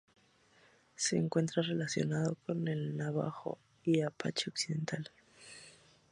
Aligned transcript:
Se 0.95 1.15
encuentra 1.15 1.61
relacionado 1.61 2.35
con 2.47 2.67
el 2.67 2.97
Navajo 2.97 3.59
y 3.83 4.01
Apache 4.01 4.49
occidental. 4.49 5.11